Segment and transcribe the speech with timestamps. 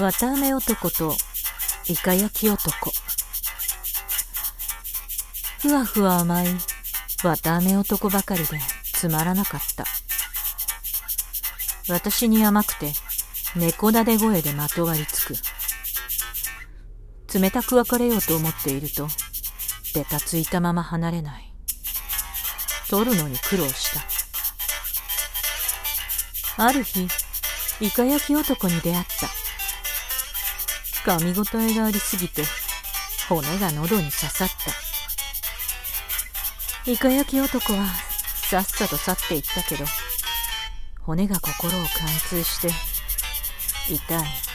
[0.00, 1.14] 綿あめ男と
[1.86, 2.90] イカ焼き男。
[5.58, 6.46] ふわふわ甘い
[7.22, 8.58] 綿あめ男ばかりで
[8.94, 9.84] つまらなかった。
[11.90, 12.94] 私に甘くて
[13.54, 15.34] 猫だで声でまとわりつく。
[17.38, 19.06] 冷たく別れようと思っていると
[19.94, 21.52] べたついたまま離れない。
[22.88, 23.92] 取るのに苦労し
[26.56, 26.64] た。
[26.64, 27.06] ある日
[27.82, 29.28] イカ焼き男に出会った。
[31.04, 32.42] 噛み応えがありすぎて
[33.28, 34.48] 骨が喉に刺さっ
[36.84, 36.90] た。
[36.90, 37.86] イカ焼き男は
[38.48, 39.84] さっさと去っていったけど
[41.02, 42.68] 骨が心を貫通して
[43.88, 44.49] 痛い。